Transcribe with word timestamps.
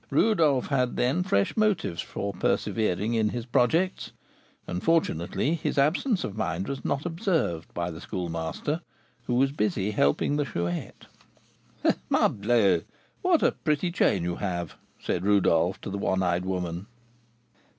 Rodolph 0.09 0.65
had, 0.69 0.95
then, 0.95 1.21
fresh 1.21 1.55
motives 1.55 2.01
for 2.01 2.33
persevering 2.33 3.13
in 3.13 3.29
his 3.29 3.45
projects, 3.45 4.11
and, 4.65 4.81
fortunately, 4.81 5.53
his 5.53 5.77
absence 5.77 6.23
of 6.23 6.35
mind 6.35 6.67
was 6.67 6.83
not 6.83 7.05
observed 7.05 7.71
by 7.75 7.91
the 7.91 8.01
Schoolmaster, 8.01 8.81
who 9.27 9.35
was 9.35 9.51
busy 9.51 9.91
helping 9.91 10.37
the 10.37 10.43
Chouette. 10.45 11.05
"Morbleu! 12.09 12.81
What 13.21 13.43
a 13.43 13.51
pretty 13.51 13.91
chain 13.91 14.23
you 14.23 14.37
have!" 14.37 14.73
said 14.99 15.23
Rodolph 15.23 15.79
to 15.81 15.91
the 15.91 15.99
one 15.99 16.23
eyed 16.23 16.45
woman. 16.45 16.87